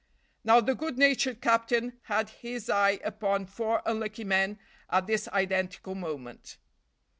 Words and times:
Now 0.43 0.59
the 0.61 0.73
good 0.73 0.97
natured 0.97 1.41
captain 1.43 1.99
had 2.05 2.31
his 2.31 2.71
eye 2.71 2.99
upon 3.03 3.45
four 3.45 3.83
unlucky 3.85 4.23
men 4.23 4.57
at 4.89 5.05
this 5.05 5.27
identical 5.27 5.93
moment. 5.93 6.57